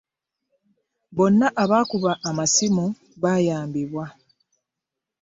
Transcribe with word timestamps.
Bonna 1.15 1.47
abaakuba 1.63 2.11
amasimu 2.29 2.85
baayambibwa. 3.21 4.05